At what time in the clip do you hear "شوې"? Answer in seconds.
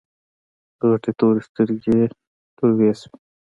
2.99-3.17